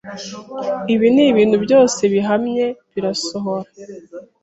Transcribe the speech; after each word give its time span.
Ibi 0.93 1.07
nkibintu 1.13 1.55
byose 1.65 2.01
bihamye 2.13 2.65
birasohora 2.93 3.67